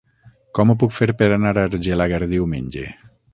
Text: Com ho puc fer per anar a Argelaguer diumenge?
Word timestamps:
Com 0.59 0.71
ho 0.71 0.75
puc 0.83 0.95
fer 0.95 1.07
per 1.19 1.27
anar 1.35 1.53
a 1.57 1.67
Argelaguer 1.67 2.23
diumenge? 2.33 2.89